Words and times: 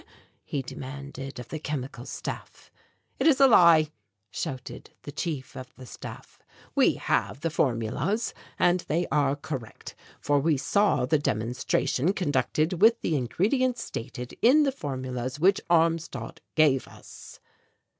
he 0.43 0.63
demanded 0.63 1.37
of 1.37 1.49
the 1.49 1.59
Chemical 1.59 2.07
Staff. 2.07 2.71
"It 3.19 3.27
is 3.27 3.39
a 3.39 3.45
lie," 3.45 3.91
shouted 4.31 4.89
the 5.03 5.11
Chief 5.11 5.55
of 5.55 5.75
the 5.75 5.85
Staff. 5.85 6.39
"We 6.73 6.95
have 6.95 7.41
the 7.41 7.51
formulas 7.51 8.33
and 8.57 8.79
they 8.87 9.05
are 9.11 9.35
correct, 9.35 9.93
for 10.19 10.39
we 10.39 10.57
saw 10.57 11.05
the 11.05 11.19
demonstration 11.19 12.13
conducted 12.13 12.81
with 12.81 12.99
the 13.01 13.15
ingredients 13.15 13.83
stated 13.83 14.35
in 14.41 14.63
the 14.63 14.71
formulas 14.71 15.39
which 15.39 15.61
Armstadt 15.69 16.39
gave 16.55 16.87
us." 16.87 17.39